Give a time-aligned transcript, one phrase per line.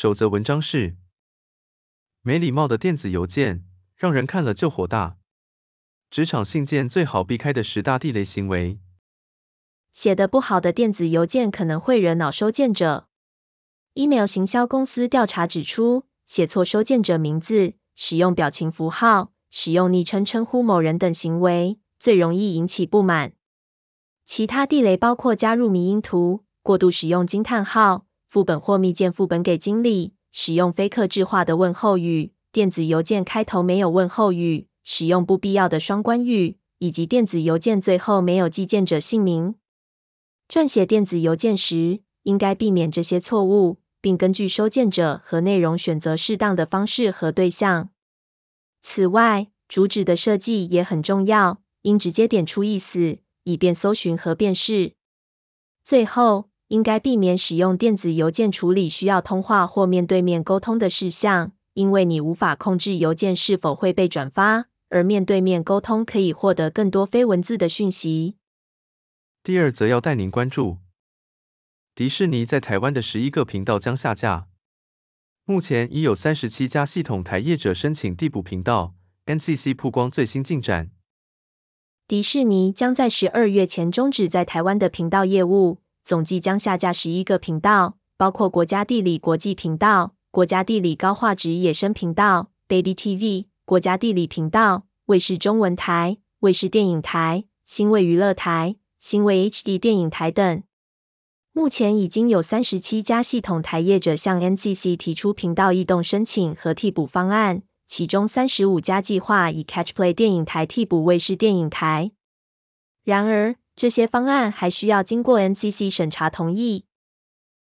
[0.00, 0.94] 守则文章是：
[2.22, 3.64] 没礼貌的电子邮件，
[3.96, 5.16] 让人看了就火大。
[6.08, 8.78] 职场信件最好避开的十大地雷行为。
[9.92, 13.08] 写得不好的电子邮件可能会惹恼收件者。
[13.94, 23.32] email 行销公司调查指出，写错收件者名字、使用表情符号、使用昵称称呼某人等行为，最容易引起不满。
[24.24, 39.54] 其他地雷包括加入迷因图、过度使用惊叹号、副本或密件副本给经理，使用非客制化的问候语，电子邮件开头没有问候语，使用不必要的双关语，以及电子邮件最后没有寄件者姓名。
[40.46, 47.88] 撰写电子邮件时，应该避免这些错误，并根据收件者和内容选择适当的方式和对象。
[48.82, 54.92] 此外，主旨的设计也很重要，应直接点出意思，以便搜寻和辨识。
[55.84, 68.36] 最后，应该避免使用电子邮件处理需要通话或面对面沟通的事项，因为你无法控制邮件是否会被转发，而面对面沟通可以获得更多非文字的讯息。
[69.42, 70.76] 第二则要带您关注，
[71.94, 74.46] 迪士尼在台湾的十一个频道将下架，
[75.46, 80.90] 目前已有三十七家系统台业者申请递补频道，NCC 曝光最新进展。
[82.06, 85.78] 迪士尼将在十二月前终止在台湾的频道业务。
[86.08, 100.62] 总计将下架十一个频道，包括国家地理国际频道、国家地理高画质野生频道、Baby TV、国家地理频道、卫视中文台、卫视电影台、新卫娱乐台、新卫 HD 电影台等。
[101.52, 112.12] 目前已经有三十七家系统台业者向 NCC 提出频道异动申请和替补方案，其中三十五家计划以 CatchPlay 电影台替补卫视电影台。
[113.04, 116.84] 然而，这些方案还需要经过 NCC 审查同意。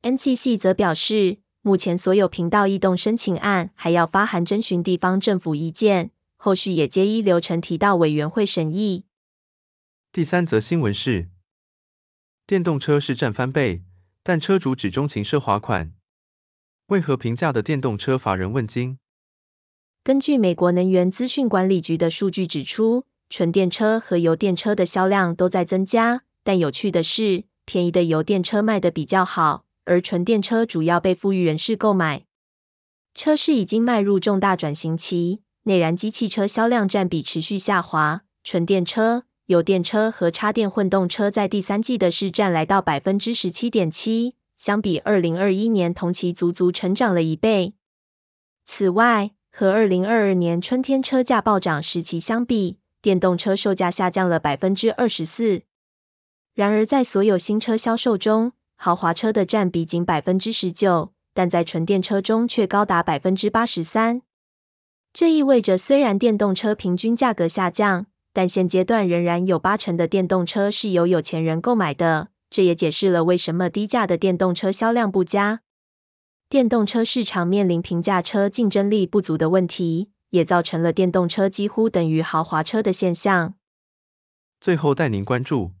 [0.00, 9.04] NCC 则表示，目前所有频道异动申请案还要发函征询地方政府意见，后续也皆依流程提到委员会审议。
[10.10, 11.28] 第三则新闻是，
[12.46, 13.82] 电动车市占翻倍，
[14.22, 15.92] 但车主只钟情奢华款，
[16.86, 18.98] 为何平价的电动车乏人问津？
[20.02, 32.24] 根据美国能源资讯管理局的数据指出，纯电车和油电车的销量都在增加，但有趣的是，便宜的油电车卖得比较好，而纯电车主要被富裕人士购买。
[33.14, 47.74] 车市已经迈入重大转型期，内燃机汽车销量占比持续下滑，纯电车、油电车和插电混动车在第三季的市占来到百分之十七点七，相比二零二一年同期足足成长了一倍。
[48.64, 55.62] 此外，和二零二二年春天车价暴涨时期相比，电动车售价下降了百分之二十四，
[56.54, 64.22] 然而在所有新车销售中，豪华车的占比仅百分之十九，但在纯电车中却高达百分之八十三。
[65.12, 72.28] 这意味着虽然电动车平均价格下降，但现阶段仍然有八成的电动车是由有钱人购买的。
[72.50, 75.60] 这也解释了为什么低价的电动车销量不佳。
[76.48, 80.10] 电动车市场面临平价车竞争力不足的问题。
[80.30, 83.54] 也造成了电动车几乎等于豪华车的现象。
[84.60, 85.72] 最后带您关注，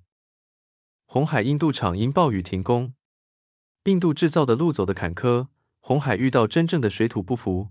[1.06, 2.94] 红海印度厂因暴雨停工，
[3.84, 5.48] 印度制造的路走得坎坷，
[5.80, 7.68] 红海遇到真正的水土不服。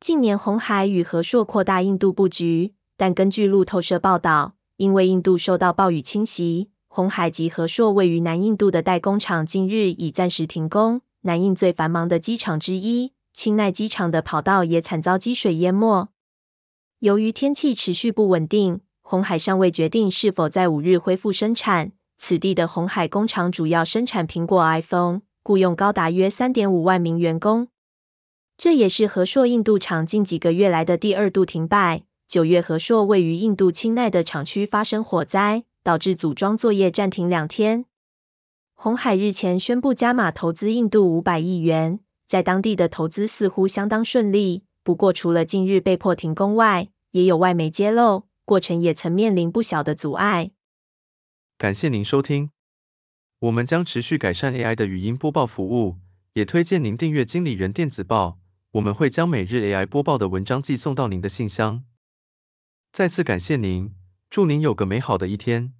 [0.00, 11.02] 近年红海与和硕扩大印度布局，但根据路透社报道，因为印度受到暴雨侵袭，红海及和硕位于南印度的代工厂近日已暂时停工。
[11.20, 13.12] 南印最繁忙的机场之一。
[13.32, 16.08] 钦奈机场的跑道也惨遭积水淹没。
[16.98, 21.92] 由于天气持续不稳定，红海尚未决定是否在五日恢复生产。
[22.18, 27.66] 此地的红海工厂主要生产苹果 iPhone，雇用高达约三点五万名员工。
[28.56, 32.04] 这也是和硕印度厂近几个月来的第二度停摆。
[32.28, 37.86] 九月，和硕位于印度钦奈的厂区发生火灾，导致组装作业暂停两天。
[38.74, 41.98] 红海日前宣布加码投资印度五百亿元。
[42.32, 50.50] 在当地的投资似乎相当顺利，不过除了近日被迫停工外，也有外媒揭露，过程也曾面临不小的阻碍。
[51.58, 52.50] 感谢您收听，
[53.38, 55.98] 我们将持续改善 AI 的语音播报服务，
[56.32, 58.38] 也推荐您订阅经理人电子报，
[58.70, 61.84] 我们会将每日 AI 播报的文章寄送到您的信箱。
[62.94, 63.94] 再次感谢您，
[64.30, 65.74] 祝您有个美好的一天。